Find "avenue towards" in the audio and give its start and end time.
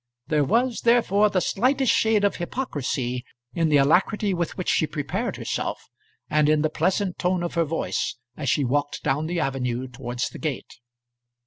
9.39-10.29